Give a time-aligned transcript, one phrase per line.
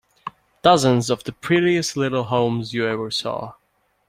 [0.63, 3.53] Dozens of the prettiest little homes you ever saw.